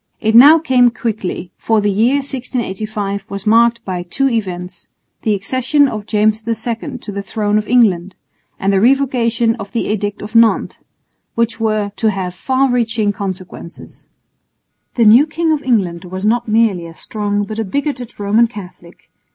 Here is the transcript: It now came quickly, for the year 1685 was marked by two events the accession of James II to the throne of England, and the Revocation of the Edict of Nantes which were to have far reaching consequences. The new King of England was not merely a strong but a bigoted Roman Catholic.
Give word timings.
It 0.19 0.33
now 0.33 0.57
came 0.57 0.89
quickly, 0.89 1.51
for 1.59 1.79
the 1.79 1.91
year 1.91 2.15
1685 2.15 3.23
was 3.29 3.45
marked 3.45 3.85
by 3.85 4.01
two 4.01 4.27
events 4.27 4.87
the 5.21 5.35
accession 5.35 5.87
of 5.87 6.07
James 6.07 6.43
II 6.47 6.97
to 6.97 7.11
the 7.11 7.21
throne 7.21 7.59
of 7.59 7.67
England, 7.67 8.15
and 8.59 8.73
the 8.73 8.79
Revocation 8.81 9.53
of 9.57 9.71
the 9.73 9.81
Edict 9.89 10.23
of 10.23 10.33
Nantes 10.33 10.79
which 11.35 11.59
were 11.59 11.91
to 11.97 12.09
have 12.09 12.33
far 12.33 12.71
reaching 12.71 13.13
consequences. 13.13 14.07
The 14.95 15.05
new 15.05 15.27
King 15.27 15.51
of 15.51 15.61
England 15.61 16.05
was 16.05 16.25
not 16.25 16.47
merely 16.47 16.87
a 16.87 16.95
strong 16.95 17.43
but 17.43 17.59
a 17.59 17.63
bigoted 17.63 18.19
Roman 18.19 18.47
Catholic. 18.47 19.07